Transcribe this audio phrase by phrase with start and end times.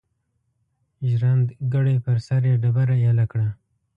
[1.09, 3.47] ژرندګړی پر سر یې ډبره ایله کړه.